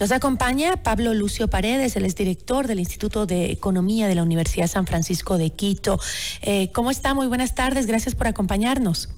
Nos 0.00 0.10
acompaña 0.10 0.82
Pablo 0.82 1.14
Lucio 1.14 1.48
Paredes, 1.48 1.94
el 1.94 2.04
exdirector 2.04 2.66
del 2.66 2.80
Instituto 2.80 3.26
de 3.26 3.52
Economía 3.52 4.08
de 4.08 4.16
la 4.16 4.24
Universidad 4.24 4.66
San 4.66 4.86
Francisco 4.86 5.38
de 5.38 5.50
Quito. 5.50 6.00
Eh, 6.42 6.72
¿Cómo 6.72 6.90
está? 6.90 7.14
Muy 7.14 7.28
buenas 7.28 7.54
tardes, 7.54 7.86
gracias 7.86 8.16
por 8.16 8.26
acompañarnos. 8.26 9.08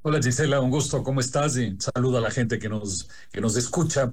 Hola 0.00 0.20
Gisela, 0.22 0.60
un 0.60 0.70
gusto, 0.70 1.02
¿cómo 1.02 1.20
estás? 1.20 1.58
Y 1.58 1.76
saludo 1.78 2.16
a 2.16 2.22
la 2.22 2.30
gente 2.30 2.58
que 2.58 2.70
nos, 2.70 3.08
que 3.30 3.42
nos 3.42 3.56
escucha. 3.56 4.12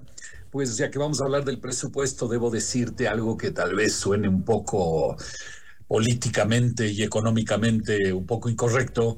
Pues 0.52 0.76
ya 0.76 0.92
que 0.92 1.00
vamos 1.00 1.22
a 1.22 1.24
hablar 1.24 1.46
del 1.46 1.60
presupuesto, 1.60 2.28
debo 2.28 2.50
decirte 2.50 3.08
algo 3.08 3.38
que 3.38 3.52
tal 3.52 3.76
vez 3.76 3.96
suene 3.96 4.28
un 4.28 4.44
poco 4.44 5.16
políticamente 5.88 6.88
y 6.88 7.02
económicamente 7.04 8.12
un 8.12 8.26
poco 8.26 8.50
incorrecto, 8.50 9.18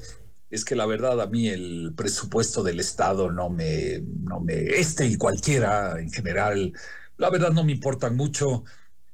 es 0.50 0.66
que 0.66 0.76
la 0.76 0.86
verdad 0.86 1.22
a 1.22 1.28
mí 1.28 1.48
el 1.48 1.94
presupuesto 1.96 2.64
del 2.64 2.80
Estado 2.80 3.32
no 3.32 3.50
me, 3.50 4.02
no 4.02 4.40
me, 4.40 4.54
este 4.80 5.05
y 5.05 5.18
cualquiera 5.18 6.00
en 6.00 6.12
general, 6.12 6.74
la 7.18 7.30
verdad 7.30 7.52
no 7.52 7.63
me 7.63 7.74
importan 7.74 8.16
mucho 8.16 8.63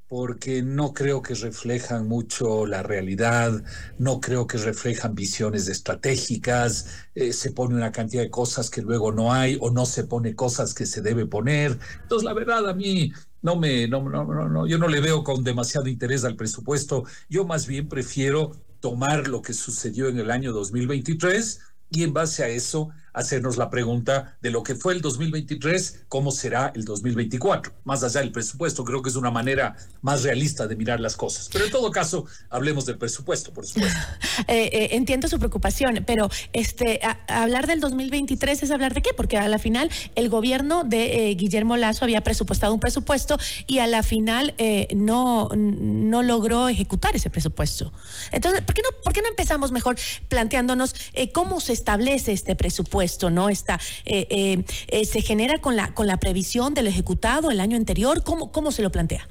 porque 0.08 0.62
no 0.62 0.94
creo 0.94 1.24
que 1.24 1.34
reflejan 1.34 2.08
mucho 2.08 2.68
la 2.68 2.84
realidad, 2.84 3.64
no 3.98 4.22
creo 4.22 4.46
que 4.46 4.60
reflejan 4.60 5.16
visiones 5.16 5.68
estratégicas, 5.68 7.08
eh, 7.16 7.34
se 7.34 7.52
pone 7.52 7.74
una 7.74 7.92
cantidad 7.92 8.22
de 8.22 8.30
cosas 8.30 8.70
que 8.70 8.84
luego 8.84 9.12
no 9.12 9.34
hay 9.34 9.58
o 9.60 9.72
no 9.72 9.88
se 9.88 10.04
pone 10.04 10.36
cosas 10.36 10.76
que 10.76 10.86
se 10.86 11.02
debe 11.02 11.26
poner. 11.26 11.80
Entonces, 12.04 12.26
la 12.26 12.34
verdad, 12.34 12.70
a 12.70 12.76
mí 12.76 13.12
no 13.42 13.56
me, 13.56 13.88
no, 13.88 14.08
no, 14.08 14.24
no, 14.24 14.48
no, 14.50 14.68
yo 14.68 14.78
no 14.78 14.88
le 14.88 15.02
veo 15.02 15.24
con 15.24 15.44
demasiado 15.44 15.88
interés 15.88 16.24
al 16.26 16.36
presupuesto. 16.36 17.06
Yo 17.28 17.46
más 17.46 17.66
bien 17.66 17.90
prefiero 17.90 18.52
tomar 18.84 19.30
lo 19.30 19.42
que 19.42 19.54
sucedió 19.54 20.10
en 20.10 20.20
el 20.20 20.30
año 20.30 20.52
2023 20.52 21.62
y 21.90 22.04
en 22.04 22.12
base 22.12 22.44
a 22.44 22.50
eso 22.50 22.90
hacernos 23.14 23.58
la 23.58 23.70
pregunta 23.70 24.38
de 24.42 24.50
lo 24.50 24.64
que 24.64 24.76
fue 24.76 24.94
el 24.94 25.02
2023, 25.02 26.06
cómo 26.10 26.32
será 26.32 26.72
el 26.76 26.84
2024. 26.84 27.72
Más 27.84 28.04
allá 28.04 28.22
del 28.22 28.32
presupuesto, 28.32 28.84
creo 28.84 29.02
que 29.02 29.10
es 29.10 29.16
una 29.16 29.32
manera 29.32 29.76
más 30.02 30.24
realista 30.24 30.68
de 30.68 30.76
mirar 30.76 31.00
las 31.00 31.16
cosas. 31.16 31.50
Pero 31.52 31.66
en 31.66 31.72
todo 31.72 31.92
caso, 31.92 32.26
hablemos 32.50 32.86
del 32.86 32.98
presupuesto, 32.98 33.54
por 33.54 33.66
supuesto. 33.66 34.00
Eh, 34.48 34.70
eh, 34.74 34.88
entiendo 34.94 35.28
su 35.28 35.38
preocupación, 35.38 36.04
pero 36.08 36.28
este 36.54 37.00
hablar 37.28 37.68
del 37.68 37.80
2023 37.80 38.64
es 38.64 38.72
hablar 38.72 38.94
de 38.94 39.02
qué? 39.02 39.12
Porque 39.14 39.38
a 39.38 39.48
la 39.48 39.60
final 39.60 39.92
el 40.16 40.28
gobierno 40.28 40.84
de 40.84 41.30
eh, 41.30 41.36
Guillermo 41.36 41.78
Lazo 41.78 42.04
había 42.04 42.22
presupuestado 42.22 42.74
un 42.74 42.80
presupuesto 42.80 43.38
y 43.68 43.78
a 43.80 43.88
la 43.88 44.02
final 44.02 44.56
no, 44.96 45.50
no 45.56 46.24
logró 46.24 46.68
ejecutar 46.68 47.16
ese 47.16 47.30
presupuesto. 47.30 47.94
Entonces, 48.32 48.62
¿por 48.62 48.74
qué 48.74 48.82
no, 48.82 48.90
por 49.04 49.14
qué 49.14 49.22
no 49.22 49.28
empezamos 49.30 49.72
mejor 49.72 49.98
planteándonos 50.30 50.96
cómo 51.32 51.62
se 51.62 51.74
establece 51.74 52.32
este 52.32 52.56
presupuesto? 52.56 53.03
Esto, 53.04 53.30
¿no? 53.30 53.50
Está, 53.50 53.80
eh, 54.06 54.28
eh, 54.30 54.64
eh, 54.88 55.06
se 55.06 55.22
genera 55.22 55.60
con 55.60 55.76
la, 55.76 55.94
con 55.94 56.08
la 56.08 56.18
previsión 56.18 56.74
del 56.74 56.88
ejecutado 56.88 57.52
el 57.52 57.60
año 57.60 57.78
anterior. 57.78 58.24
¿Cómo, 58.24 58.52
cómo 58.52 58.72
se 58.72 58.82
lo 58.82 58.92
plantea? 58.92 59.28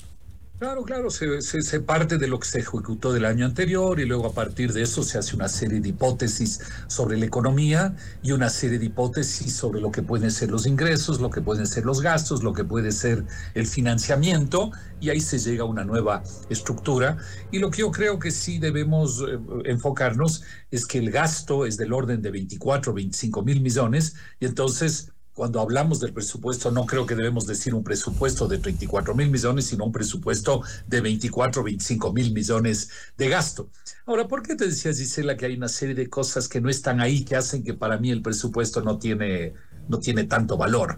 Claro, 0.63 0.85
claro, 0.85 1.11
se, 1.11 1.81
parte 1.81 2.19
de 2.19 2.29
lo 2.29 2.39
que 2.39 2.47
se 2.47 2.61
ejecutó 2.61 3.13
del 3.13 3.25
año 3.25 3.45
anterior 3.47 3.99
y 3.99 4.05
luego 4.05 4.29
a 4.29 4.33
partir 4.33 4.73
de 4.73 4.83
eso 4.83 5.03
se 5.03 5.19
hace 5.19 5.35
una 5.35 5.49
serie 5.49 5.81
de 5.81 5.89
hipótesis 5.89 6.61
sobre 6.87 7.19
la 7.19 7.27
economía 7.27 7.97
y 8.23 8.31
una 8.31 8.49
serie 8.49 8.79
de 8.79 8.85
hipótesis 8.85 9.57
sobre 9.57 9.81
lo 9.81 9.91
que 9.91 10.03
pueden 10.03 10.31
ser 10.31 10.53
los 10.53 10.65
ingresos, 10.65 11.21
lo 11.21 11.31
que 11.31 11.41
pueden 11.41 11.67
ser 11.67 11.85
los 11.85 12.01
gastos, 12.01 12.45
lo 12.45 12.53
que 12.53 12.63
puede 12.63 12.93
ser 12.93 13.25
el 13.55 13.67
financiamiento 13.67 14.71
y 15.01 15.11
ahí 15.11 15.19
se 15.19 15.41
llega 15.41 15.65
a 15.65 15.67
una 15.67 15.83
nueva 15.83 16.23
estructura. 16.49 17.17
Y 17.51 17.59
lo 17.59 17.69
que 17.73 17.81
yo 17.81 17.91
creo 17.91 18.21
que 18.21 18.31
sí 18.31 18.61
debemos 18.61 19.21
eh, 19.21 19.41
enfocarnos 19.65 20.45
es 20.71 20.87
que 20.87 20.99
el 20.99 21.11
gasto 21.11 21.67
es 21.67 21.77
del 21.77 21.93
orden 21.93 22.23
de 22.23 22.31
24, 22.31 22.95
25 22.95 23.43
mil 23.43 23.63
millones 23.63 24.15
y 24.39 24.47
entonces 24.47 25.13
cuando 25.35 25.61
hablamos 25.61 26.01
del 26.01 26.13
presupuesto, 26.13 26.71
no 26.71 26.85
creo 26.85 27.07
que 27.07 27.15
debemos 27.15 27.47
decir 27.47 27.75
un 27.75 27.83
presupuesto 27.83 28.47
de 28.47 28.59
34 28.59 29.15
mil 29.15 29.31
millones, 29.31 29.67
sino 29.67 29.85
un 29.87 29.93
presupuesto 29.93 30.63
de 30.87 31.01
24, 31.01 31.63
25 31.63 32.13
mil 32.13 32.33
millones 32.33 32.91
de 33.17 33.29
gasto. 33.29 33.71
Ahora, 34.05 34.29
¿por 34.29 34.43
qué 34.43 34.57
te 34.57 34.67
decías, 34.67 34.99
Gisela, 34.99 35.37
que 35.37 35.47
hay 35.47 35.57
una 35.57 35.69
serie 35.69 35.95
de 35.95 36.09
cosas 36.11 36.49
que 36.49 36.61
no 36.61 36.69
están 36.69 37.01
ahí, 37.01 37.25
que 37.25 37.37
hacen 37.37 37.65
que 37.65 37.75
para 37.75 37.97
mí 37.99 38.11
el 38.11 38.21
presupuesto 38.21 38.83
no 38.83 38.99
tiene, 38.99 39.55
no 39.89 39.99
tiene 39.99 40.25
tanto 40.25 40.57
valor? 40.57 40.97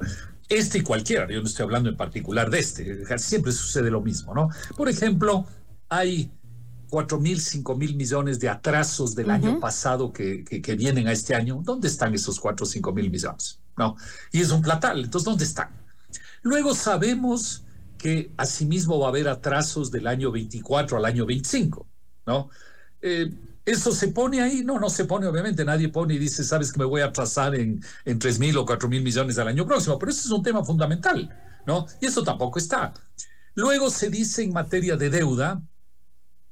Este 0.48 0.78
y 0.78 0.82
cualquiera, 0.82 1.26
yo 1.30 1.40
no 1.40 1.46
estoy 1.46 1.64
hablando 1.64 1.88
en 1.88 1.96
particular 1.96 2.50
de 2.50 2.58
este, 2.58 3.18
siempre 3.18 3.52
sucede 3.52 3.90
lo 3.90 4.02
mismo, 4.02 4.34
¿no? 4.34 4.50
Por 4.76 4.88
ejemplo, 4.88 5.46
hay 5.88 6.30
4 6.90 7.18
mil, 7.18 7.40
5 7.40 7.76
mil 7.76 7.96
millones 7.96 8.40
de 8.40 8.48
atrasos 8.48 9.14
del 9.14 9.30
año 9.30 9.58
pasado 9.58 10.12
que, 10.12 10.44
que, 10.44 10.74
vienen 10.74 11.08
a 11.08 11.12
este 11.12 11.34
año. 11.34 11.60
¿Dónde 11.64 11.88
están 11.88 12.14
esos 12.14 12.38
4 12.38 12.64
o 12.64 12.68
5 12.68 12.92
mil 12.92 13.10
millones? 13.10 13.60
¿No? 13.76 13.96
Y 14.32 14.40
es 14.40 14.50
un 14.50 14.62
platal, 14.62 15.04
entonces, 15.04 15.24
¿dónde 15.24 15.44
están? 15.44 15.68
Luego 16.42 16.74
sabemos 16.74 17.64
que 17.98 18.30
asimismo 18.36 18.98
va 18.98 19.06
a 19.06 19.08
haber 19.08 19.28
atrasos 19.28 19.90
del 19.90 20.06
año 20.06 20.30
24 20.30 20.98
al 20.98 21.04
año 21.06 21.24
25, 21.24 21.86
¿no? 22.26 22.50
Eh, 23.00 23.32
¿Eso 23.64 23.92
se 23.92 24.08
pone 24.08 24.42
ahí? 24.42 24.62
No, 24.62 24.78
no 24.78 24.90
se 24.90 25.06
pone, 25.06 25.26
obviamente. 25.26 25.64
Nadie 25.64 25.88
pone 25.88 26.14
y 26.14 26.18
dice, 26.18 26.44
sabes 26.44 26.70
que 26.70 26.78
me 26.78 26.84
voy 26.84 27.00
a 27.00 27.06
atrasar 27.06 27.54
en, 27.54 27.82
en 28.04 28.18
3 28.18 28.38
mil 28.38 28.56
o 28.58 28.66
4 28.66 28.88
mil 28.90 29.02
millones 29.02 29.38
al 29.38 29.48
año 29.48 29.66
próximo, 29.66 29.98
pero 29.98 30.12
eso 30.12 30.20
es 30.28 30.30
un 30.30 30.42
tema 30.42 30.62
fundamental, 30.62 31.30
¿no? 31.66 31.86
Y 32.00 32.06
eso 32.06 32.22
tampoco 32.22 32.58
está. 32.58 32.92
Luego 33.54 33.88
se 33.88 34.10
dice 34.10 34.42
en 34.42 34.52
materia 34.52 34.96
de 34.96 35.08
deuda 35.08 35.62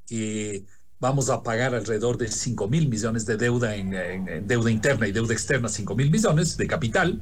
que 0.07 0.65
vamos 1.03 1.31
a 1.31 1.43
pagar 1.43 1.75
alrededor 1.75 2.17
de 2.17 2.29
5 2.29 2.69
mil 2.69 2.89
millones 2.89 3.27
de 3.27 3.37
deuda 3.37 3.75
en, 3.75 4.47
deuda 4.47 4.71
interna 4.71 5.09
y 5.09 5.11
deuda 5.11 5.33
externa, 5.33 5.69
5 5.69 5.97
mil 5.97 6.13
millones 6.13 6.57
de 6.57 6.69
capital, 6.69 7.21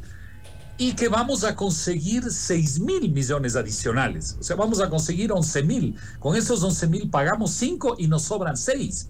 y 0.76 0.92
que 0.92 1.08
vamos 1.08 1.44
a 1.44 1.56
conseguir 1.56 2.30
6 2.30 2.80
mil 2.80 3.10
millones 3.10 3.56
adicionales. 3.56 4.36
O 4.38 4.42
sea, 4.42 4.54
vamos 4.54 4.82
a 4.82 4.90
conseguir 4.90 5.32
11 5.32 5.62
mil. 5.62 5.96
Con 6.18 6.36
esos 6.36 6.62
11 6.62 6.86
mil 6.88 7.10
pagamos 7.10 7.52
5 7.52 7.96
y 7.98 8.06
nos 8.06 8.24
sobran 8.24 8.58
6. 8.58 9.08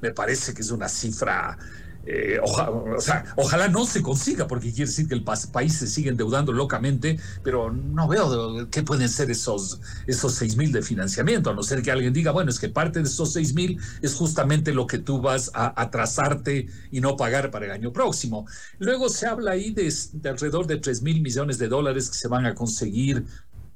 Me 0.00 0.10
parece 0.12 0.54
que 0.54 0.62
es 0.62 0.70
una 0.70 0.88
cifra 0.88 1.58
eh, 2.04 2.40
o 2.42 3.00
sea, 3.00 3.24
ojalá 3.36 3.68
no 3.68 3.86
se 3.86 4.02
consiga, 4.02 4.48
porque 4.48 4.72
quiere 4.72 4.90
decir 4.90 5.08
que 5.08 5.14
el 5.14 5.22
país 5.24 5.74
se 5.74 5.86
sigue 5.86 6.10
endeudando 6.10 6.52
locamente, 6.52 7.18
pero 7.42 7.70
no 7.70 8.08
veo 8.08 8.68
qué 8.70 8.82
pueden 8.82 9.08
ser 9.08 9.30
esos, 9.30 9.80
esos 10.06 10.34
6 10.34 10.56
mil 10.56 10.72
de 10.72 10.82
financiamiento, 10.82 11.50
a 11.50 11.54
no 11.54 11.62
ser 11.62 11.82
que 11.82 11.92
alguien 11.92 12.12
diga, 12.12 12.32
bueno, 12.32 12.50
es 12.50 12.58
que 12.58 12.68
parte 12.68 13.00
de 13.00 13.08
esos 13.08 13.32
6 13.32 13.54
mil 13.54 13.78
es 14.00 14.14
justamente 14.14 14.72
lo 14.72 14.86
que 14.86 14.98
tú 14.98 15.20
vas 15.20 15.50
a 15.54 15.80
atrasarte 15.80 16.66
y 16.90 17.00
no 17.00 17.16
pagar 17.16 17.50
para 17.50 17.66
el 17.66 17.72
año 17.72 17.92
próximo. 17.92 18.46
Luego 18.78 19.08
se 19.08 19.26
habla 19.26 19.52
ahí 19.52 19.70
de, 19.70 19.92
de 20.12 20.28
alrededor 20.28 20.66
de 20.66 20.78
3 20.78 21.02
mil 21.02 21.22
millones 21.22 21.58
de 21.58 21.68
dólares 21.68 22.10
que 22.10 22.16
se 22.16 22.28
van 22.28 22.46
a 22.46 22.54
conseguir 22.54 23.24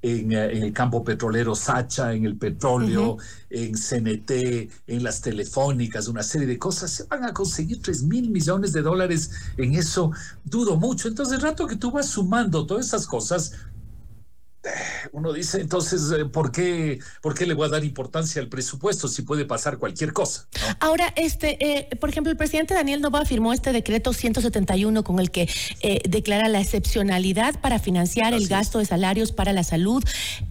eh, 0.07 0.21
en, 0.21 0.63
el 0.63 0.73
campo 0.73 1.03
petrolero 1.03 1.57
Sacha, 1.57 2.13
en 2.13 2.25
el 2.25 2.37
petróleo, 2.37 3.17
en 3.51 3.73
CNT, 3.73 4.31
en 4.87 5.03
las 5.03 5.21
telefónicas, 5.21 6.07
una 6.07 6.23
serie 6.23 6.47
de 6.47 6.59
cosas. 6.59 6.93
Se 6.93 7.05
van 7.05 7.25
a 7.25 7.33
conseguir 7.33 7.83
3 7.83 8.05
mil 8.05 8.31
millones 8.31 8.73
de 8.73 8.83
dólares 8.83 9.33
en 9.57 9.75
eso, 9.75 10.13
dudo 10.45 10.77
mucho. 10.77 11.09
Entonces, 11.09 11.35
el 11.35 11.43
rato 11.43 11.67
que 11.67 11.75
tú 11.75 11.91
vas 11.91 12.07
sumando 12.07 12.67
todas 12.67 12.87
esas 12.87 13.05
cosas, 13.07 13.53
uno 15.13 15.33
dice, 15.33 15.61
entonces, 15.61 16.11
eh, 16.13 16.25
¿por 16.25 16.53
qué, 16.53 16.99
¿por 17.23 17.35
qué 17.35 17.47
le 17.47 17.55
voy 17.55 17.67
a 17.67 17.71
dar 17.71 17.85
importancia 17.85 18.41
al 18.41 18.49
presupuesto 18.49 19.09
si 19.09 19.23
puede 19.23 19.45
pasar 19.45 19.79
cualquier 19.79 20.13
cosa? 20.13 20.49
Ahora, 20.81 21.13
este, 21.17 21.57
eh, 21.65 21.97
por 21.97 22.11
ejemplo, 22.11 22.31
el 22.31 22.37
presidente 22.37 22.75
Daniel 22.75 23.01
Nova 23.01 23.25
firmó 23.25 23.53
este 23.53 23.73
decreto 23.73 24.13
171 24.13 25.05
con 25.05 25.21
el 25.21 25.31
que 25.31 25.49
eh, 25.81 26.01
declara 26.09 26.49
la 26.49 26.61
excepcionalidad 26.61 27.61
para 27.61 27.79
financiar 27.79 28.35
el 28.35 28.49
gasto 28.49 28.79
de 28.79 28.85
salarios 28.85 29.33
para 29.33 29.53
la 29.53 29.65
salud, 29.65 30.03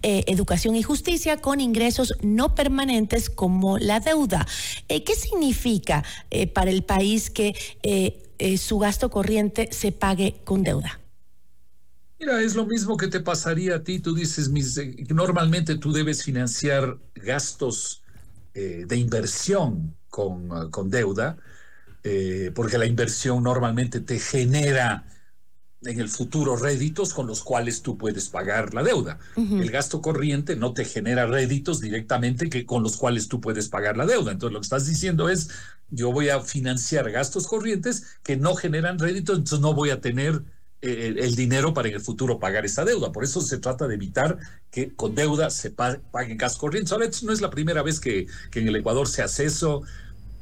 educación 0.02 0.76
y 0.76 0.82
justicia 0.82 1.38
con 1.38 1.60
ingresos 1.60 2.14
no 2.22 2.54
permanentes 2.54 3.30
como 3.30 3.78
la 3.78 4.00
deuda. 4.00 4.46
¿Qué 4.88 5.14
significa 5.14 6.04
para 6.54 6.70
el 6.70 6.82
país 6.82 7.30
que 7.30 7.54
su 8.58 8.78
gasto 8.78 9.10
corriente 9.10 9.68
se 9.72 9.92
pague 9.92 10.36
con 10.44 10.62
deuda? 10.62 11.00
Mira, 12.18 12.40
es 12.40 12.54
lo 12.54 12.66
mismo 12.66 12.96
que 12.96 13.08
te 13.08 13.20
pasaría 13.20 13.76
a 13.76 13.82
ti. 13.82 14.00
Tú 14.00 14.14
dices, 14.14 14.48
mis, 14.48 14.76
eh, 14.78 14.96
normalmente 15.10 15.76
tú 15.76 15.92
debes 15.92 16.22
financiar 16.24 16.98
gastos 17.14 18.02
eh, 18.54 18.84
de 18.86 18.96
inversión 18.96 19.98
con, 20.08 20.50
ah, 20.52 20.68
con 20.70 20.90
deuda, 20.90 21.36
eh, 22.02 22.52
porque 22.54 22.78
la 22.78 22.86
inversión 22.86 23.42
normalmente 23.42 24.00
te 24.00 24.18
genera 24.18 25.06
en 25.82 26.00
el 26.00 26.08
futuro 26.08 26.56
réditos 26.56 27.14
con 27.14 27.26
los 27.26 27.42
cuales 27.44 27.82
tú 27.82 27.98
puedes 27.98 28.28
pagar 28.30 28.74
la 28.74 28.82
deuda. 28.82 29.18
El 29.58 29.70
gasto 29.70 30.00
corriente 30.02 30.56
no 30.56 30.74
te 30.74 30.84
genera 30.84 31.26
réditos 31.26 31.80
directamente 31.80 32.48
que 32.50 32.66
con 32.66 32.82
los 32.82 32.96
cuales 32.96 33.28
tú 33.28 33.40
puedes 33.40 33.68
pagar 33.68 33.96
la 33.96 34.06
deuda. 34.06 34.32
Entonces 34.32 34.52
lo 34.54 34.60
que 34.60 34.64
estás 34.64 34.86
diciendo 34.86 35.28
es, 35.28 35.50
yo 35.88 36.12
voy 36.12 36.30
a 36.30 36.40
financiar 36.40 37.10
gastos 37.12 37.46
corrientes 37.46 38.18
que 38.24 38.36
no 38.36 38.54
generan 38.56 38.98
réditos, 38.98 39.38
entonces 39.38 39.60
no 39.60 39.74
voy 39.74 39.90
a 39.90 40.00
tener 40.00 40.42
eh, 40.86 41.14
el, 41.18 41.34
dinero 41.34 41.74
para 41.74 41.88
en 41.88 41.94
el 41.94 42.00
futuro 42.00 42.38
pagar 42.38 42.64
esta 42.64 42.84
deuda. 42.84 43.10
Por 43.10 43.24
eso 43.24 43.40
se 43.40 43.58
trata 43.58 43.88
de 43.88 43.94
evitar 43.96 44.38
que 44.70 44.94
con 44.94 45.14
deuda 45.14 45.50
se 45.50 45.70
paguen 45.70 46.38
gastos 46.38 46.60
corrientes. 46.60 46.92
Ahora, 46.92 47.08
no 47.22 47.32
es 47.32 47.40
la 47.40 47.50
primera 47.50 47.82
vez 47.82 47.98
que, 47.98 48.26
que 48.50 48.60
en 48.60 48.68
el 48.68 48.76
Ecuador 48.76 49.08
se 49.08 49.22
hace 49.22 49.46
eso 49.46 49.82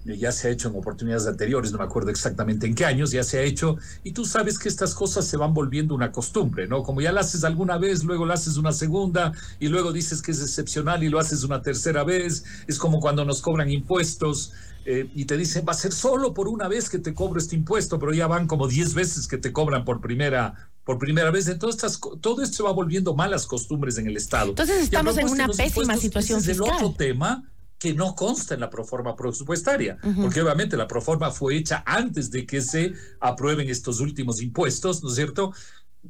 ya 0.05 0.33
se 0.33 0.49
ha 0.49 0.51
hecho 0.51 0.69
en 0.69 0.77
oportunidades 0.77 1.27
anteriores, 1.27 1.73
no 1.73 1.79
me 1.79 1.85
acuerdo 1.85 2.11
exactamente 2.11 2.67
en 2.67 2.75
qué 2.75 2.85
años, 2.85 3.11
ya 3.11 3.25
se 3.25 3.39
ha 3.39 3.43
hecho, 3.43 3.77
y 4.03 4.13
tú 4.13 4.25
sabes 4.25 4.59
que 4.59 4.69
estas 4.69 4.95
cosas 4.95 5.27
se 5.27 5.37
van 5.37 5.55
volviendo 5.55 5.95
una 5.95 6.13
costumbre, 6.13 6.69
¿no? 6.69 6.83
Como 6.83 7.01
ya 7.01 7.13
lo 7.13 7.21
haces 7.21 7.45
alguna 7.45 7.79
vez, 7.79 8.05
luego 8.05 8.27
lo 8.27 8.35
haces 8.35 8.57
una 8.57 8.73
segunda, 8.73 9.33
y 9.59 9.69
luego 9.69 9.93
dices 9.93 10.21
que 10.21 10.33
es 10.33 10.43
excepcional 10.43 11.03
y 11.03 11.09
lo 11.09 11.19
haces 11.19 11.43
una 11.43 11.63
tercera 11.63 12.05
vez, 12.05 12.45
es 12.67 12.79
como 12.79 13.01
cuando 13.01 13.25
nos 13.25 13.41
cobran 13.41 13.71
impuestos. 13.71 14.53
Eh, 14.87 15.09
y 15.15 15.25
te 15.25 15.39
dicen, 15.39 15.65
va 15.67 15.73
a 15.73 15.77
ser 15.77 15.93
solo 15.93 16.35
por 16.35 16.47
una 16.47 16.69
vez 16.69 16.91
que 16.91 16.99
te 16.99 17.15
cobro 17.15 17.41
este 17.41 17.57
impuesto, 17.57 17.99
pero 17.99 18.13
ya 18.13 18.27
van 18.27 18.47
como 18.47 18.69
10 18.69 18.93
veces 18.93 19.27
que 19.27 19.39
te 19.39 19.51
cobran 19.51 19.83
por 19.83 20.03
primera, 20.03 20.69
por 20.85 20.99
primera 20.99 21.31
vez. 21.31 21.49
Entonces, 21.49 21.99
todo 22.21 22.43
esto 22.43 22.57
se 22.57 22.63
va 22.63 22.71
volviendo 22.71 23.15
malas 23.15 23.47
costumbres 23.47 23.97
en 23.97 24.09
el 24.09 24.19
Estado. 24.19 24.51
Entonces, 24.51 24.83
estamos 24.83 25.17
en 25.17 25.31
una 25.31 25.49
pésima 25.49 25.97
situación 25.97 26.43
fiscal. 26.43 26.67
Es 26.67 26.81
el 26.81 26.85
otro 26.85 26.95
tema 26.99 27.45
que 27.85 27.93
no 27.93 28.15
consta 28.15 28.55
en 28.55 28.61
la 28.61 28.71
proforma 28.71 29.15
presupuestaria, 29.15 29.99
porque 30.23 30.41
obviamente 30.41 30.75
la 30.75 30.89
proforma 30.89 31.31
fue 31.31 31.55
hecha 31.59 31.83
antes 31.85 32.31
de 32.31 32.47
que 32.47 32.63
se 32.63 32.95
aprueben 33.21 33.69
estos 33.69 34.01
últimos 34.01 34.41
impuestos, 34.41 35.03
¿no 35.03 35.11
es 35.11 35.17
cierto? 35.17 35.53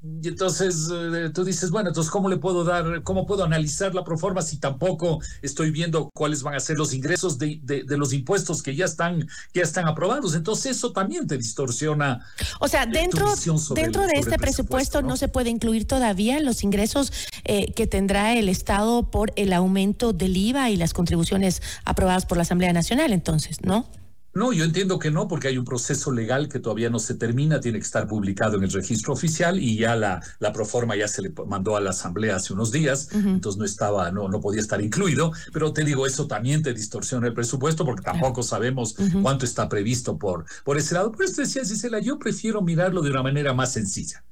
Y 0.03 0.29
entonces 0.29 0.89
eh, 0.93 1.31
tú 1.33 1.45
dices, 1.45 1.71
bueno, 1.71 1.89
entonces 1.89 2.11
¿cómo 2.11 2.29
le 2.29 2.37
puedo 2.37 2.65
dar, 2.65 3.03
cómo 3.03 3.27
puedo 3.27 3.45
analizar 3.45 3.95
la 3.95 4.05
proforma 4.05 4.43
si 4.43 4.59
tampoco 4.59 5.21
estoy 5.41 5.71
viendo 5.71 6.11
cuáles 6.15 6.43
van 6.43 6.55
a 6.55 6.61
ser 6.61 6.77
los 6.79 6.93
ingresos 6.93 7.39
de, 7.39 7.61
de, 7.63 7.97
los 7.97 8.13
impuestos 8.13 8.63
que 8.63 8.75
ya 8.75 8.87
están, 8.87 9.21
que 9.53 9.61
ya 9.61 9.63
están 9.63 9.87
aprobados? 9.87 10.35
Entonces 10.35 10.77
eso 10.77 10.93
también 10.93 11.27
te 11.27 11.37
distorsiona. 11.37 12.27
O 12.61 12.69
sea, 12.69 12.87
dentro, 12.87 13.33
dentro 13.75 14.03
de 14.03 14.19
este 14.19 14.37
presupuesto, 14.37 15.03
¿no? 15.03 15.17
se 15.17 15.29
puede 15.29 15.51
incluir 15.51 15.87
todavía 15.87 16.41
los 16.41 16.65
ingresos 16.65 17.13
eh, 17.45 17.73
que 17.73 17.87
tendrá 17.87 18.35
el 18.35 18.49
Estado 18.49 19.11
por 19.11 19.33
el 19.37 19.53
aumento 19.53 20.13
del 20.13 20.37
IVA 20.37 20.71
y 20.71 20.77
las 20.77 20.93
contribuciones 20.93 21.63
aprobadas 21.85 22.27
por 22.27 22.37
la 22.37 22.43
Asamblea 22.43 22.73
Nacional, 22.73 23.13
entonces, 23.13 23.63
¿no? 23.63 23.87
No, 24.35 24.53
yo 24.53 24.65
entiendo 24.65 24.99
que 24.99 25.13
no, 25.13 25.29
porque 25.29 25.47
hay 25.47 25.59
un 25.59 25.65
proceso 25.65 26.11
legal 26.11 26.49
que 26.49 26.59
todavía 26.59 26.91
no 26.91 26.99
se 26.99 27.15
termina, 27.15 27.61
tiene 27.61 27.79
que 27.79 27.85
estar 27.85 28.09
publicado 28.09 28.57
en 28.57 28.65
el 28.65 28.73
registro 28.73 29.13
oficial 29.13 29.61
y 29.61 29.77
ya 29.79 29.95
la, 29.95 30.21
la 30.41 30.53
proforma 30.53 30.97
ya 30.97 31.07
se 31.07 31.23
le 31.23 31.33
mandó 31.47 31.77
a 31.77 31.81
la 31.81 31.91
Asamblea 31.91 32.37
hace 32.37 32.53
unos 32.53 32.73
días, 32.73 33.11
entonces 33.13 33.59
no 33.59 33.65
estaba, 33.65 34.11
no, 34.11 34.29
no 34.29 34.41
podía 34.41 34.61
estar 34.61 34.81
incluido, 34.81 35.33
pero 35.53 35.73
te 35.73 35.85
digo, 35.85 36.05
eso 36.05 36.27
también 36.27 36.65
te 36.65 36.75
distorsiona 36.75 37.29
el 37.29 37.33
presupuesto 37.33 37.85
porque 37.85 38.03
tampoco 38.03 38.43
sabemos 38.43 38.97
cuánto 39.23 39.45
está 39.45 39.69
previsto 39.69 40.19
por, 40.19 40.47
por 40.65 40.79
ese 40.79 40.95
lado. 40.95 41.13
Por 41.13 41.25
eso 41.25 41.41
decía 41.41 41.63
Gisela, 41.65 42.01
yo 42.01 42.19
prefiero 42.19 42.61
mirarlo 42.61 43.03
de 43.03 43.11
una 43.11 43.23
manera 43.23 43.55
más 43.55 43.73
sencilla. 43.73 44.25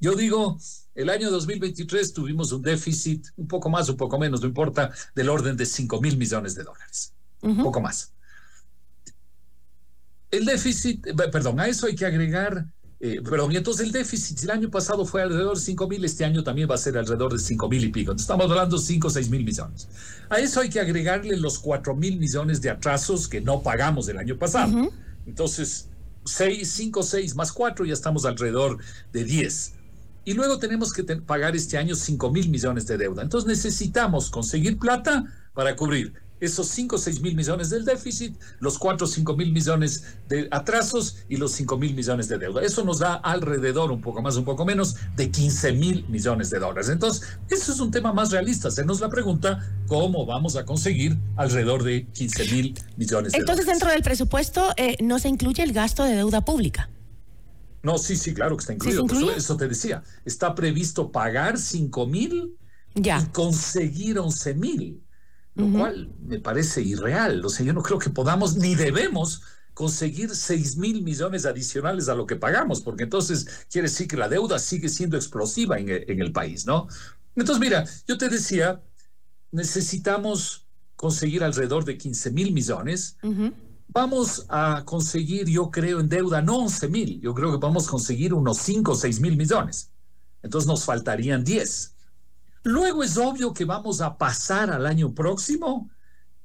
Yo 0.00 0.14
digo, 0.14 0.58
el 0.94 1.10
año 1.10 1.30
2023 1.30 2.14
tuvimos 2.14 2.50
un 2.52 2.62
déficit, 2.62 3.26
un 3.36 3.46
poco 3.46 3.68
más, 3.68 3.88
un 3.90 3.96
poco 3.96 4.18
menos, 4.18 4.40
no 4.40 4.46
importa, 4.46 4.90
del 5.14 5.28
orden 5.28 5.56
de 5.56 5.66
5 5.66 6.00
mil 6.00 6.16
millones 6.16 6.54
de 6.54 6.62
dólares, 6.62 7.12
un 7.42 7.62
poco 7.62 7.80
más. 7.80 8.13
El 10.34 10.44
déficit, 10.44 11.06
perdón, 11.30 11.60
a 11.60 11.68
eso 11.68 11.86
hay 11.86 11.94
que 11.94 12.04
agregar, 12.04 12.66
eh, 12.98 13.20
perdón, 13.22 13.52
y 13.52 13.56
entonces 13.56 13.86
el 13.86 13.92
déficit 13.92 14.42
el 14.42 14.50
año 14.50 14.68
pasado 14.68 15.04
fue 15.04 15.22
alrededor 15.22 15.56
de 15.56 15.62
5 15.62 15.88
mil, 15.88 16.04
este 16.04 16.24
año 16.24 16.42
también 16.42 16.68
va 16.68 16.74
a 16.74 16.78
ser 16.78 16.98
alrededor 16.98 17.32
de 17.32 17.38
5 17.38 17.68
mil 17.68 17.84
y 17.84 17.88
pico. 17.88 18.10
Entonces 18.10 18.24
estamos 18.24 18.50
hablando 18.50 18.76
de 18.76 18.82
5 18.82 19.06
o 19.06 19.10
6 19.10 19.30
mil 19.30 19.44
millones. 19.44 19.88
A 20.28 20.40
eso 20.40 20.60
hay 20.60 20.70
que 20.70 20.80
agregarle 20.80 21.36
los 21.36 21.60
4 21.60 21.94
mil 21.94 22.18
millones 22.18 22.60
de 22.60 22.70
atrasos 22.70 23.28
que 23.28 23.40
no 23.40 23.62
pagamos 23.62 24.08
el 24.08 24.18
año 24.18 24.36
pasado. 24.36 24.90
Entonces, 25.24 25.88
6, 26.24 26.68
5, 26.68 27.02
6 27.02 27.36
más 27.36 27.52
4, 27.52 27.84
ya 27.84 27.92
estamos 27.92 28.24
alrededor 28.24 28.78
de 29.12 29.24
10. 29.24 29.74
Y 30.24 30.32
luego 30.32 30.58
tenemos 30.58 30.92
que 30.92 31.04
pagar 31.04 31.54
este 31.54 31.78
año 31.78 31.94
5 31.94 32.32
mil 32.32 32.48
millones 32.48 32.86
de 32.88 32.98
deuda. 32.98 33.22
Entonces 33.22 33.46
necesitamos 33.46 34.30
conseguir 34.30 34.78
plata 34.78 35.24
para 35.52 35.76
cubrir 35.76 36.23
esos 36.40 36.68
5 36.68 36.96
o 36.96 36.98
6 36.98 37.20
mil 37.20 37.34
millones 37.34 37.70
del 37.70 37.84
déficit, 37.84 38.36
los 38.60 38.78
4 38.78 39.06
o 39.06 39.08
5 39.08 39.36
mil 39.36 39.52
millones 39.52 40.04
de 40.28 40.48
atrasos 40.50 41.18
y 41.28 41.36
los 41.36 41.52
5 41.52 41.76
mil 41.78 41.94
millones 41.94 42.28
de 42.28 42.38
deuda. 42.38 42.62
Eso 42.62 42.84
nos 42.84 42.98
da 42.98 43.14
alrededor, 43.14 43.90
un 43.90 44.00
poco 44.00 44.22
más, 44.22 44.36
un 44.36 44.44
poco 44.44 44.64
menos, 44.64 44.96
de 45.16 45.30
15 45.30 45.72
mil 45.72 46.06
millones 46.08 46.50
de 46.50 46.58
dólares. 46.58 46.88
Entonces, 46.88 47.38
eso 47.48 47.72
es 47.72 47.80
un 47.80 47.90
tema 47.90 48.12
más 48.12 48.30
realista. 48.30 48.68
Hacernos 48.68 49.00
la 49.00 49.08
pregunta, 49.08 49.60
¿cómo 49.86 50.26
vamos 50.26 50.56
a 50.56 50.64
conseguir 50.64 51.16
alrededor 51.36 51.82
de 51.82 52.06
15 52.06 52.44
mil 52.52 52.74
millones 52.96 53.32
de 53.32 53.38
Entonces, 53.38 53.66
dentro 53.66 53.90
del 53.90 54.02
presupuesto 54.02 54.72
eh, 54.76 54.96
no 55.02 55.18
se 55.18 55.28
incluye 55.28 55.62
el 55.62 55.72
gasto 55.72 56.04
de 56.04 56.14
deuda 56.14 56.44
pública. 56.44 56.90
No, 57.82 57.98
sí, 57.98 58.16
sí, 58.16 58.32
claro 58.32 58.56
que 58.56 58.62
está 58.62 58.72
incluido. 58.72 59.30
eso, 59.36 59.56
te 59.56 59.68
decía. 59.68 60.02
Está 60.24 60.54
previsto 60.54 61.12
pagar 61.12 61.58
5 61.58 62.06
mil 62.06 62.56
y 62.94 63.26
conseguir 63.32 64.18
11 64.18 64.54
mil 64.54 65.03
lo 65.54 65.70
cual 65.70 66.12
me 66.20 66.40
parece 66.40 66.82
irreal. 66.82 67.44
O 67.44 67.48
sea, 67.48 67.64
yo 67.64 67.72
no 67.72 67.82
creo 67.82 67.98
que 67.98 68.10
podamos 68.10 68.56
ni 68.56 68.74
debemos 68.74 69.42
conseguir 69.72 70.34
6 70.34 70.76
mil 70.76 71.02
millones 71.02 71.46
adicionales 71.46 72.08
a 72.08 72.14
lo 72.14 72.26
que 72.26 72.36
pagamos, 72.36 72.80
porque 72.80 73.04
entonces 73.04 73.66
quiere 73.70 73.88
decir 73.88 74.08
que 74.08 74.16
la 74.16 74.28
deuda 74.28 74.58
sigue 74.58 74.88
siendo 74.88 75.16
explosiva 75.16 75.78
en, 75.78 75.88
el 75.88 76.32
país, 76.32 76.64
¿no? 76.64 76.88
Entonces, 77.34 77.60
mira, 77.60 77.84
yo 78.06 78.16
te 78.16 78.28
decía, 78.28 78.82
necesitamos 79.50 80.66
conseguir 80.94 81.42
alrededor 81.42 81.84
de 81.84 81.98
15 81.98 82.30
mil 82.30 82.52
millones. 82.52 83.16
Vamos 83.88 84.46
a 84.48 84.82
conseguir, 84.84 85.48
yo 85.48 85.70
creo, 85.70 86.00
en 86.00 86.08
deuda 86.08 86.40
no 86.40 86.58
11 86.58 86.88
mil, 86.88 87.20
yo 87.20 87.34
creo 87.34 87.50
que 87.50 87.58
vamos 87.58 87.88
a 87.88 87.90
conseguir 87.90 88.32
unos 88.32 88.58
5 88.58 88.92
o 88.92 88.94
6 88.94 89.20
mil 89.20 89.36
millones. 89.36 89.90
Entonces 90.42 90.68
nos 90.68 90.84
faltarían 90.84 91.42
10. 91.42 91.93
Luego 92.64 93.04
es 93.04 93.16
obvio 93.16 93.52
que 93.52 93.64
vamos 93.64 94.00
a 94.00 94.16
pasar 94.18 94.70
al 94.70 94.86
año 94.86 95.14
próximo 95.14 95.90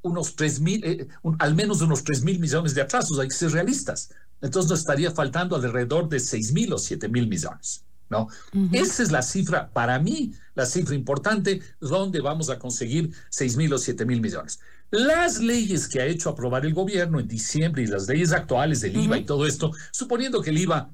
unos 0.01 0.35
tres 0.35 0.59
mil, 0.59 0.83
eh, 0.85 1.07
al 1.39 1.55
menos 1.55 1.81
unos 1.81 2.03
3 2.03 2.23
mil 2.23 2.39
millones 2.39 2.73
de 2.73 2.81
atrasos, 2.81 3.19
hay 3.19 3.27
que 3.27 3.33
ser 3.33 3.51
realistas. 3.51 4.09
Entonces 4.41 4.69
nos 4.69 4.79
estaría 4.79 5.11
faltando 5.11 5.55
alrededor 5.55 6.07
de 6.07 6.19
6 6.19 6.53
mil 6.53 6.73
o 6.73 6.77
7 6.77 7.09
mil 7.09 7.27
millones. 7.27 7.83
¿no? 8.09 8.27
Esa 8.71 9.03
es 9.03 9.11
la 9.11 9.21
cifra, 9.21 9.69
para 9.71 9.99
mí, 9.99 10.33
la 10.55 10.65
cifra 10.65 10.95
importante, 10.95 11.61
donde 11.79 12.21
vamos 12.21 12.49
a 12.49 12.57
conseguir 12.57 13.11
6 13.29 13.57
mil 13.57 13.73
o 13.73 13.77
7 13.77 14.05
mil 14.05 14.21
millones. 14.21 14.59
Las 14.89 15.39
leyes 15.39 15.87
que 15.87 16.01
ha 16.01 16.05
hecho 16.05 16.29
aprobar 16.29 16.65
el 16.65 16.73
gobierno 16.73 17.19
en 17.19 17.27
diciembre 17.27 17.83
y 17.83 17.87
las 17.87 18.07
leyes 18.07 18.31
actuales 18.31 18.81
del 18.81 18.97
IVA 18.97 19.19
y 19.19 19.25
todo 19.25 19.45
esto, 19.45 19.71
suponiendo 19.91 20.41
que 20.41 20.49
el 20.49 20.57
IVA 20.57 20.91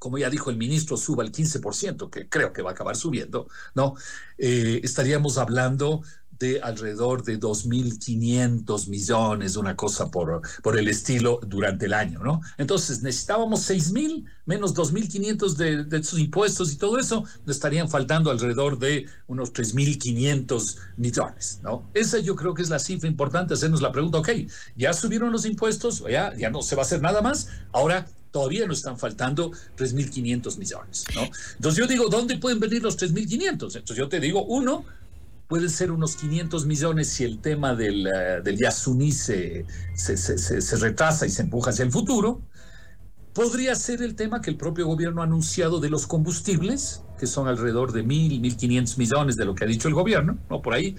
como 0.00 0.18
ya 0.18 0.30
dijo 0.30 0.50
el 0.50 0.56
ministro, 0.56 0.96
suba 0.96 1.22
el 1.22 1.30
15%, 1.30 2.10
que 2.10 2.28
creo 2.28 2.52
que 2.52 2.62
va 2.62 2.70
a 2.70 2.72
acabar 2.72 2.96
subiendo, 2.96 3.46
¿no? 3.74 3.94
Eh, 4.38 4.80
estaríamos 4.82 5.36
hablando 5.38 6.02
de 6.40 6.58
alrededor 6.62 7.22
de 7.22 7.38
2.500 7.38 8.88
millones, 8.88 9.56
una 9.56 9.76
cosa 9.76 10.10
por, 10.10 10.40
por 10.62 10.78
el 10.78 10.88
estilo, 10.88 11.38
durante 11.46 11.84
el 11.84 11.92
año, 11.92 12.20
¿no? 12.20 12.40
Entonces, 12.56 13.02
necesitábamos 13.02 13.68
6.000 13.68 14.24
menos 14.46 14.74
2.500 14.74 15.54
de, 15.56 15.84
de 15.84 16.02
sus 16.02 16.18
impuestos 16.18 16.72
y 16.72 16.76
todo 16.76 16.98
eso, 16.98 17.24
nos 17.44 17.56
estarían 17.56 17.90
faltando 17.90 18.30
alrededor 18.30 18.78
de 18.78 19.06
unos 19.26 19.52
3.500 19.52 20.78
millones, 20.96 21.60
¿no? 21.62 21.90
Esa 21.92 22.18
yo 22.20 22.34
creo 22.34 22.54
que 22.54 22.62
es 22.62 22.70
la 22.70 22.78
cifra 22.78 23.06
importante, 23.06 23.52
hacernos 23.52 23.82
la 23.82 23.92
pregunta, 23.92 24.16
ok, 24.16 24.30
ya 24.76 24.94
subieron 24.94 25.30
los 25.30 25.44
impuestos, 25.44 26.02
ya, 26.10 26.34
ya 26.34 26.48
no 26.48 26.62
se 26.62 26.74
va 26.74 26.82
a 26.82 26.86
hacer 26.86 27.02
nada 27.02 27.20
más, 27.20 27.48
ahora 27.70 28.06
todavía 28.30 28.66
nos 28.66 28.78
están 28.78 28.98
faltando 28.98 29.50
3.500 29.76 30.58
millones, 30.58 31.04
¿no? 31.14 31.22
Entonces 31.56 31.78
yo 31.78 31.86
digo, 31.86 32.08
¿dónde 32.08 32.38
pueden 32.38 32.60
venir 32.60 32.82
los 32.82 32.98
3.500? 32.98 33.50
Entonces 33.50 33.96
yo 33.96 34.08
te 34.08 34.20
digo, 34.20 34.44
uno, 34.44 34.84
pueden 35.50 35.68
ser 35.68 35.90
unos 35.90 36.14
500 36.14 36.64
millones 36.64 37.08
si 37.08 37.24
el 37.24 37.40
tema 37.40 37.74
del, 37.74 38.06
uh, 38.06 38.42
del 38.42 38.56
Yasuní 38.56 39.10
se, 39.10 39.66
se, 39.94 40.16
se, 40.16 40.38
se, 40.38 40.76
retrasa 40.76 41.26
y 41.26 41.30
se 41.30 41.42
empuja 41.42 41.70
hacia 41.70 41.84
el 41.84 41.90
futuro. 41.90 42.40
Podría 43.34 43.74
ser 43.74 44.00
el 44.02 44.14
tema 44.14 44.40
que 44.40 44.50
el 44.50 44.56
propio 44.56 44.86
gobierno 44.86 45.22
ha 45.22 45.24
anunciado 45.24 45.80
de 45.80 45.90
los 45.90 46.06
combustibles, 46.06 47.02
que 47.18 47.26
son 47.26 47.48
alrededor 47.48 47.90
de 47.90 48.04
1.000, 48.04 48.40
1.500 48.40 48.96
millones 48.96 49.36
de 49.36 49.44
lo 49.44 49.56
que 49.56 49.64
ha 49.64 49.66
dicho 49.66 49.88
el 49.88 49.94
gobierno, 49.94 50.38
¿no? 50.48 50.62
Por 50.62 50.74
ahí. 50.74 50.96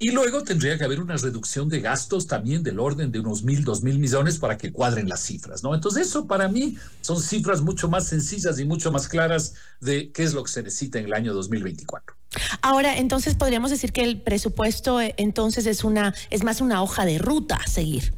Y 0.00 0.12
luego 0.12 0.44
tendría 0.44 0.78
que 0.78 0.84
haber 0.84 1.00
una 1.00 1.16
reducción 1.16 1.68
de 1.68 1.80
gastos 1.80 2.28
también 2.28 2.62
del 2.62 2.78
orden 2.78 3.10
de 3.10 3.18
unos 3.18 3.42
mil, 3.42 3.64
dos 3.64 3.82
mil 3.82 3.98
millones 3.98 4.38
para 4.38 4.56
que 4.56 4.72
cuadren 4.72 5.08
las 5.08 5.24
cifras, 5.24 5.64
¿no? 5.64 5.74
Entonces 5.74 6.06
eso 6.06 6.28
para 6.28 6.46
mí 6.46 6.76
son 7.00 7.20
cifras 7.20 7.62
mucho 7.62 7.88
más 7.88 8.06
sencillas 8.06 8.60
y 8.60 8.64
mucho 8.64 8.92
más 8.92 9.08
claras 9.08 9.54
de 9.80 10.12
qué 10.12 10.22
es 10.22 10.34
lo 10.34 10.44
que 10.44 10.52
se 10.52 10.62
necesita 10.62 11.00
en 11.00 11.06
el 11.06 11.14
año 11.14 11.34
2024. 11.34 12.16
Ahora, 12.62 12.98
entonces 12.98 13.34
podríamos 13.34 13.72
decir 13.72 13.92
que 13.92 14.04
el 14.04 14.20
presupuesto 14.20 15.00
eh, 15.00 15.14
entonces 15.16 15.66
es 15.66 15.82
una 15.82 16.14
es 16.30 16.44
más 16.44 16.60
una 16.60 16.80
hoja 16.80 17.04
de 17.04 17.18
ruta 17.18 17.56
a 17.56 17.66
seguir. 17.66 18.14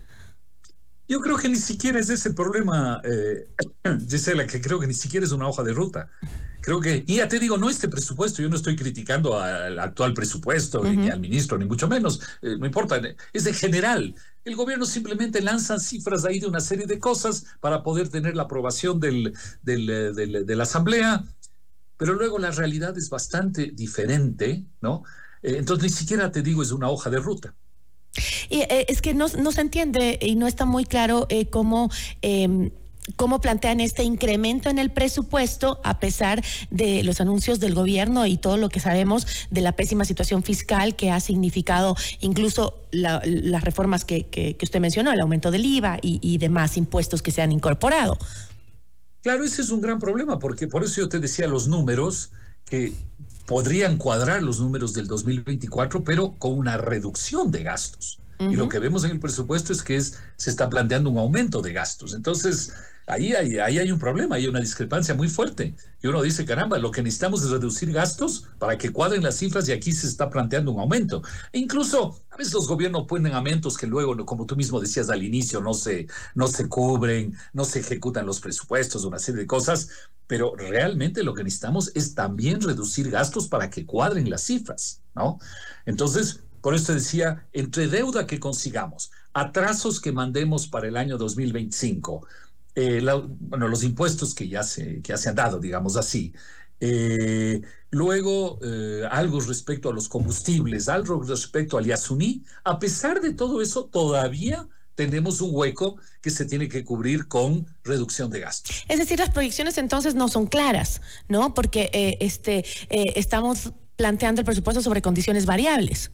Yo 1.08 1.20
creo 1.20 1.38
que 1.38 1.48
ni 1.48 1.56
siquiera 1.56 1.98
es 1.98 2.10
ese 2.10 2.34
problema, 2.34 3.00
eh, 3.04 3.48
Gisela, 4.08 4.46
que 4.46 4.60
creo 4.60 4.78
que 4.78 4.86
ni 4.86 4.94
siquiera 4.94 5.24
es 5.24 5.32
una 5.32 5.48
hoja 5.48 5.62
de 5.62 5.72
ruta. 5.72 6.10
Creo 6.60 6.80
que, 6.80 7.04
y 7.06 7.16
ya 7.16 7.28
te 7.28 7.38
digo, 7.38 7.56
no 7.56 7.70
este 7.70 7.88
presupuesto, 7.88 8.42
yo 8.42 8.48
no 8.48 8.56
estoy 8.56 8.76
criticando 8.76 9.38
al 9.38 9.78
actual 9.78 10.12
presupuesto 10.14 10.82
ni 10.84 11.08
al 11.08 11.20
ministro, 11.20 11.56
ni 11.58 11.64
mucho 11.64 11.88
menos, 11.88 12.20
eh, 12.42 12.56
no 12.58 12.66
importa, 12.66 13.00
es 13.32 13.44
de 13.44 13.52
general. 13.52 14.14
El 14.44 14.56
gobierno 14.56 14.86
simplemente 14.86 15.40
lanza 15.40 15.78
cifras 15.78 16.24
ahí 16.24 16.40
de 16.40 16.46
una 16.46 16.60
serie 16.60 16.86
de 16.86 16.98
cosas 16.98 17.44
para 17.60 17.82
poder 17.82 18.08
tener 18.08 18.36
la 18.36 18.44
aprobación 18.44 19.00
del, 19.00 19.34
del, 19.62 20.46
de 20.46 20.56
la 20.56 20.62
Asamblea, 20.62 21.24
pero 21.96 22.14
luego 22.14 22.38
la 22.38 22.50
realidad 22.50 22.96
es 22.96 23.10
bastante 23.10 23.72
diferente, 23.72 24.64
¿no? 24.80 25.02
Eh, 25.42 25.56
entonces 25.58 25.90
ni 25.90 25.96
siquiera 25.96 26.30
te 26.30 26.42
digo 26.42 26.62
es 26.62 26.72
una 26.72 26.88
hoja 26.88 27.10
de 27.10 27.18
ruta. 27.18 27.54
Y 28.48 28.60
eh, 28.60 28.86
es 28.88 29.00
que 29.02 29.14
no, 29.14 29.26
no, 29.28 29.52
se 29.52 29.60
entiende 29.60 30.18
y 30.20 30.34
no 30.34 30.46
está 30.46 30.64
muy 30.64 30.84
claro 30.84 31.26
eh, 31.28 31.46
cómo 31.46 31.90
em, 32.22 32.70
cómo 33.16 33.40
plantean 33.40 33.80
este 33.80 34.02
incremento 34.02 34.70
en 34.70 34.78
el 34.78 34.90
presupuesto 34.90 35.80
a 35.84 35.98
pesar 35.98 36.42
de 36.70 37.02
los 37.02 37.20
anuncios 37.20 37.60
del 37.60 37.74
gobierno 37.74 38.26
y 38.26 38.36
todo 38.36 38.56
lo 38.56 38.68
que 38.68 38.80
sabemos 38.80 39.26
de 39.50 39.60
la 39.60 39.72
pésima 39.72 40.04
situación 40.04 40.42
fiscal 40.42 40.96
que 40.96 41.10
ha 41.10 41.20
significado 41.20 41.96
incluso 42.20 42.74
las 42.92 43.64
reformas 43.64 44.04
que, 44.04 44.26
que, 44.28 44.56
usted 44.62 44.80
mencionó, 44.80 45.12
el 45.12 45.20
aumento 45.20 45.50
del 45.50 45.64
IVA 45.64 45.98
y, 46.02 46.18
y 46.22 46.38
demás 46.38 46.76
impuestos 46.76 47.22
que 47.22 47.30
se 47.30 47.42
han 47.42 47.52
incorporado. 47.52 48.18
Claro, 49.22 49.44
ese 49.44 49.62
es 49.62 49.70
un 49.70 49.80
gran 49.80 49.98
problema, 49.98 50.38
porque 50.38 50.66
por 50.66 50.82
eso 50.82 51.02
yo 51.02 51.08
te 51.08 51.20
decía 51.20 51.46
los 51.46 51.68
números 51.68 52.30
que 52.64 52.92
podrían 53.46 53.96
cuadrar 53.96 54.42
los 54.42 54.60
números 54.60 54.94
del 54.94 55.06
2024, 55.06 56.04
pero 56.04 56.34
con 56.38 56.52
una 56.52 56.76
reducción 56.78 57.50
de 57.50 57.62
gastos. 57.64 58.20
Y 58.40 58.56
lo 58.56 58.70
que 58.70 58.78
vemos 58.78 59.04
en 59.04 59.10
el 59.10 59.20
presupuesto 59.20 59.72
es 59.72 59.82
que 59.82 59.96
es, 59.96 60.18
se 60.36 60.48
está 60.48 60.70
planteando 60.70 61.10
un 61.10 61.18
aumento 61.18 61.60
de 61.60 61.74
gastos. 61.74 62.14
Entonces, 62.14 62.72
ahí 63.06 63.34
hay, 63.34 63.58
ahí 63.58 63.78
hay 63.78 63.92
un 63.92 63.98
problema, 63.98 64.36
hay 64.36 64.46
una 64.46 64.60
discrepancia 64.60 65.14
muy 65.14 65.28
fuerte. 65.28 65.74
Y 66.02 66.06
uno 66.06 66.22
dice, 66.22 66.46
caramba, 66.46 66.78
lo 66.78 66.90
que 66.90 67.02
necesitamos 67.02 67.42
es 67.42 67.50
reducir 67.50 67.92
gastos 67.92 68.46
para 68.58 68.78
que 68.78 68.92
cuadren 68.92 69.22
las 69.22 69.36
cifras 69.36 69.68
y 69.68 69.72
aquí 69.72 69.92
se 69.92 70.06
está 70.06 70.30
planteando 70.30 70.72
un 70.72 70.80
aumento. 70.80 71.22
E 71.52 71.58
incluso 71.58 72.18
a 72.30 72.36
veces 72.36 72.54
los 72.54 72.66
gobiernos 72.66 73.06
ponen 73.06 73.34
aumentos 73.34 73.76
que 73.76 73.86
luego, 73.86 74.24
como 74.24 74.46
tú 74.46 74.56
mismo 74.56 74.80
decías 74.80 75.10
al 75.10 75.22
inicio, 75.22 75.60
no 75.60 75.74
se, 75.74 76.06
no 76.34 76.46
se 76.46 76.66
cubren, 76.66 77.36
no 77.52 77.64
se 77.64 77.80
ejecutan 77.80 78.24
los 78.24 78.40
presupuestos, 78.40 79.04
una 79.04 79.18
serie 79.18 79.42
de 79.42 79.46
cosas, 79.46 79.90
pero 80.26 80.54
realmente 80.56 81.22
lo 81.22 81.34
que 81.34 81.44
necesitamos 81.44 81.92
es 81.94 82.14
también 82.14 82.62
reducir 82.62 83.10
gastos 83.10 83.48
para 83.48 83.68
que 83.68 83.84
cuadren 83.84 84.30
las 84.30 84.44
cifras, 84.44 85.02
¿no? 85.14 85.38
Entonces, 85.84 86.40
por 86.60 86.74
eso 86.74 86.92
decía, 86.94 87.46
entre 87.52 87.88
deuda 87.88 88.26
que 88.26 88.38
consigamos, 88.38 89.10
atrasos 89.32 90.00
que 90.00 90.12
mandemos 90.12 90.66
para 90.66 90.88
el 90.88 90.96
año 90.96 91.16
2025, 91.16 92.26
eh, 92.74 93.02
bueno, 93.40 93.68
los 93.68 93.82
impuestos 93.82 94.34
que 94.34 94.48
ya 94.48 94.62
se, 94.62 95.02
que 95.02 95.08
ya 95.08 95.16
se 95.16 95.28
han 95.28 95.34
dado, 95.34 95.58
digamos 95.58 95.96
así, 95.96 96.32
eh, 96.80 97.60
luego, 97.90 98.58
eh, 98.62 99.02
algo 99.10 99.40
respecto 99.40 99.90
a 99.90 99.92
los 99.92 100.08
combustibles, 100.08 100.88
algo 100.88 101.22
respecto 101.22 101.76
al 101.76 101.84
Yasuní. 101.84 102.44
A 102.64 102.78
pesar 102.78 103.20
de 103.20 103.34
todo 103.34 103.60
eso, 103.60 103.84
todavía 103.84 104.66
tenemos 104.94 105.40
un 105.40 105.50
hueco 105.52 105.96
que 106.22 106.30
se 106.30 106.44
tiene 106.46 106.68
que 106.68 106.84
cubrir 106.84 107.28
con 107.28 107.66
reducción 107.84 108.30
de 108.30 108.40
gastos. 108.40 108.84
Es 108.88 108.98
decir, 108.98 109.18
las 109.18 109.30
proyecciones 109.30 109.78
entonces 109.78 110.14
no 110.14 110.28
son 110.28 110.46
claras, 110.46 111.00
¿no? 111.28 111.54
Porque 111.54 112.16
este, 112.20 112.64
estamos 112.90 113.72
planteando 113.96 114.40
el 114.40 114.44
presupuesto 114.44 114.82
sobre 114.82 115.02
condiciones 115.02 115.46
variables. 115.46 116.10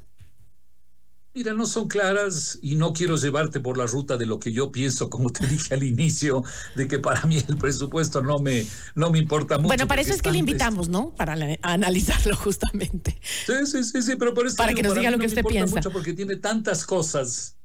Mira, 1.37 1.53
no 1.53 1.67
son 1.67 1.87
claras 1.87 2.59
y 2.63 2.77
no 2.77 2.95
quiero 2.95 3.19
llevarte 3.19 3.61
por 3.61 3.77
la 3.77 3.85
ruta 3.85 4.17
de 4.17 4.25
lo 4.25 4.41
que 4.41 4.53
yo 4.53 4.73
pienso, 4.73 5.11
como 5.11 5.29
te 5.29 5.47
dije 5.47 5.75
al 5.75 5.83
inicio, 5.83 6.43
de 6.75 6.89
que 6.89 6.99
para 6.99 7.27
mí 7.27 7.45
el 7.47 7.59
presupuesto 7.59 8.23
no 8.23 8.39
me, 8.39 8.67
no 8.95 9.11
me 9.11 9.19
importa 9.19 9.59
mucho. 9.59 9.69
Bueno, 9.69 9.87
para 9.87 10.01
eso 10.01 10.15
es 10.15 10.23
que 10.23 10.33
le 10.33 10.39
invitamos, 10.39 10.89
¿no? 10.89 11.11
Para 11.11 11.37
analizarlo 11.61 12.35
justamente. 12.43 13.21
Sí, 13.45 13.53
sí, 13.67 13.85
sí, 13.85 14.01
sí 14.01 14.17
pero 14.17 14.33
por 14.33 14.47
eso 14.47 14.57
para 14.57 14.73
que 14.73 14.83
nos 14.83 14.95
diga 14.95 15.11
lo 15.11 15.19
que 15.19 15.27
usted 15.27 15.45
piensa. 15.45 15.77
Mucho 15.77 15.91
porque 15.91 16.15
tiene 16.15 16.37
tantas 16.37 16.87
cosas 16.87 17.59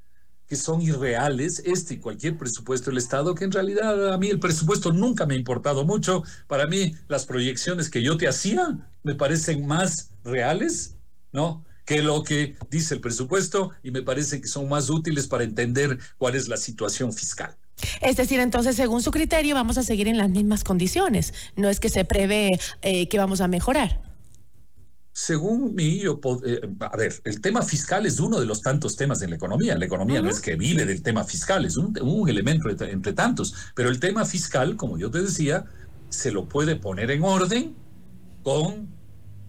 que 0.50 0.58
son 0.58 0.82
irreales, 0.82 1.64
este 1.66 1.94
y 1.94 1.98
cualquier 2.00 2.38
presupuesto 2.38 2.92
del 2.92 2.98
Estado, 2.98 3.34
que 3.36 3.46
en 3.46 3.54
realidad 3.54 4.14
a 4.14 4.18
mí 4.18 4.28
el 4.28 4.42
presupuesto 4.42 4.92
nunca 4.92 5.26
me 5.26 5.36
ha 5.36 5.38
importado 5.38 5.86
mucho. 5.86 6.24
Para 6.48 6.68
mí 6.68 6.94
las 7.08 7.26
proyecciones 7.26 7.90
que 7.90 8.04
yo 8.04 8.18
te 8.18 8.28
hacía 8.28 8.86
me 9.04 9.16
parecen 9.16 9.66
más 9.66 10.12
reales, 10.26 10.98
¿no? 11.32 11.64
Que 11.86 12.02
lo 12.02 12.24
que 12.24 12.56
dice 12.70 12.96
el 12.96 13.02
presupuesto 13.02 13.72
y 13.84 13.92
me 13.92 14.02
parece 14.02 14.42
que 14.42 14.48
son 14.48 14.70
más 14.70 14.90
útiles 14.90 15.28
para 15.28 15.44
entender 15.44 15.98
cuál 16.18 16.36
es 16.36 16.48
la 16.48 16.58
situación 16.58 17.14
fiscal. 17.14 17.56
Es 18.02 18.16
decir, 18.18 18.40
entonces, 18.40 18.76
según 18.76 19.02
su 19.02 19.12
criterio, 19.12 19.56
vamos 19.56 19.78
a 19.78 19.84
seguir 19.84 20.08
en 20.08 20.18
las 20.18 20.30
mismas 20.30 20.64
condiciones. 20.64 21.34
No 21.56 21.70
es 21.70 21.80
que 21.80 21.90
se 21.90 22.06
prevé 22.06 22.60
eh, 22.82 23.08
que 23.10 23.18
vamos 23.18 23.42
a 23.42 23.48
mejorar. 23.48 24.02
Según 25.14 25.76
mí, 25.76 26.00
yo, 26.00 26.22
eh, 26.46 26.62
a 26.80 26.96
ver, 26.96 27.22
el 27.26 27.42
tema 27.42 27.64
fiscal 27.64 28.06
es 28.06 28.20
uno 28.20 28.40
de 28.40 28.46
los 28.46 28.62
tantos 28.62 28.96
temas 28.96 29.22
en 29.22 29.32
la 29.32 29.36
economía. 29.36 29.78
La 29.78 29.86
economía 29.86 30.22
no 30.22 30.30
es 30.30 30.40
que 30.40 30.56
vive 30.56 30.86
del 30.86 31.02
tema 31.02 31.24
fiscal, 31.26 31.66
es 31.66 31.76
un, 31.76 31.98
un 32.02 32.30
elemento 32.30 32.70
entre, 32.70 32.92
entre 32.92 33.14
tantos. 33.14 33.54
Pero 33.76 33.90
el 33.90 34.00
tema 34.00 34.26
fiscal, 34.26 34.78
como 34.78 34.98
yo 34.98 35.12
te 35.12 35.22
decía, 35.22 35.66
se 36.10 36.32
lo 36.32 36.48
puede 36.48 36.78
poner 36.78 37.12
en 37.12 37.24
orden 37.24 37.76
con 38.44 38.88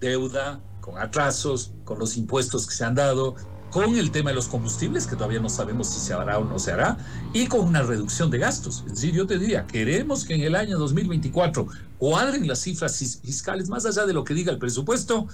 deuda, 0.01 0.61
con 0.83 0.99
atrasos, 0.99 1.71
con 1.85 1.99
los 1.99 2.19
impuestos 2.19 2.67
que 2.67 2.75
se 2.75 2.85
han 2.85 2.95
dado, 2.95 3.37
con 3.71 3.97
el 3.97 4.11
tema 4.11 4.31
de 4.31 4.37
los 4.37 4.49
combustibles, 4.49 5.07
que 5.07 5.17
todavía 5.17 5.41
no 5.41 5.49
sabemos 5.49 5.87
si 5.87 6.01
se 6.01 6.13
hará 6.13 6.39
o 6.39 6.45
no 6.45 6.59
se 6.59 6.73
hará, 6.73 6.99
y 7.33 7.47
con 7.47 7.61
una 7.61 7.83
reducción 7.83 8.31
de 8.31 8.39
gastos. 8.39 8.85
Es 8.87 8.97
decir, 8.97 9.15
yo 9.15 9.27
te 9.27 9.39
diría, 9.39 9.67
queremos 9.67 10.27
que 10.27 10.35
en 10.35 10.43
el 10.43 10.55
año 10.55 10.77
2024 10.77 11.69
cuadren 11.97 12.47
las 12.47 12.61
cifras 12.61 12.99
fiscales, 12.99 13.71
más 13.71 13.87
allá 13.87 14.05
de 14.05 14.13
lo 14.13 14.25
que 14.25 14.35
diga 14.35 14.53
el 14.53 14.59
presupuesto, 14.59 15.27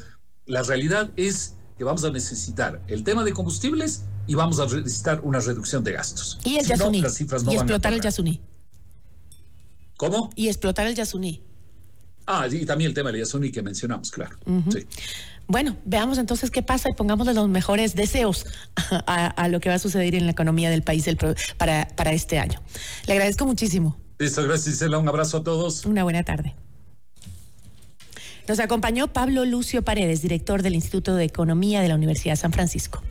la 0.47 0.62
realidad 0.62 1.11
es 1.17 1.55
que 1.76 1.83
vamos 1.83 2.05
a 2.05 2.11
necesitar 2.11 2.81
el 2.87 3.02
tema 3.02 3.25
de 3.25 3.33
combustibles 3.33 4.05
y 4.26 4.35
vamos 4.35 4.61
a 4.61 4.67
necesitar 4.67 5.21
una 5.25 5.40
reducción 5.40 5.83
de 5.83 5.93
gastos. 5.93 6.38
Y 6.45 6.59
el 6.59 6.67
Yasuní. 6.67 6.99
y 6.99 7.55
explotar 7.55 7.93
el 7.93 8.00
Yasuní. 8.00 8.40
¿Cómo? 9.97 10.31
Y 10.37 10.49
explotar 10.49 10.87
el 10.87 10.95
Yasuní. 10.95 11.48
Ah, 12.30 12.47
y 12.50 12.66
también 12.66 12.90
el 12.90 12.94
tema 12.94 13.11
de 13.11 13.20
Yasuní 13.20 13.50
que 13.50 13.62
mencionamos, 13.62 14.11
claro. 14.11 14.37
sí. 14.70 14.87
Bueno, 15.47 15.78
veamos 15.87 16.18
entonces 16.18 16.50
qué 16.50 16.62
pasa 16.62 16.90
y 16.90 16.92
pongámosle 16.92 17.32
los 17.32 17.49
mejores 17.49 17.94
deseos 17.94 18.44
a, 19.06 19.49
lo 19.49 19.61
que 19.61 19.70
va 19.70 19.76
a 19.76 19.78
suceder 19.78 20.14
en 20.14 20.26
la 20.26 20.32
economía 20.32 20.68
del 20.68 20.82
país 20.82 21.06
para, 21.56 21.88
para 21.97 22.12
este 22.12 22.38
año. 22.38 22.61
Le 23.06 23.14
agradezco 23.14 23.47
muchísimo. 23.47 23.97
Listo, 24.18 24.42
gracias 24.42 24.75
Gisela. 24.75 24.99
Un 24.99 25.08
abrazo 25.08 25.38
a 25.38 25.42
todos. 25.42 25.87
Una 25.87 26.04
buena 26.04 26.23
tarde. 26.23 26.54
Nos 28.47 28.61
acompañó 28.61 29.08
Pablo 29.08 29.47
Lucio 29.47 29.82
Paredes, 29.82 30.20
director 30.20 30.62
del 30.62 30.75
Instituto 30.75 31.14
de 31.14 31.25
Economía 31.25 31.80
de 31.80 31.88
la 31.88 31.94
Universidad 31.94 32.35
de 32.35 32.37
San 32.37 32.52
Francisco. 32.52 33.02